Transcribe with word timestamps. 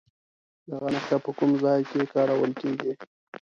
دغه 0.69 0.87
نښه 0.93 1.17
په 1.25 1.31
کوم 1.37 1.51
ځای 1.63 1.81
کې 1.89 2.01
کارول 2.13 2.51
کیږي؟ 2.59 2.91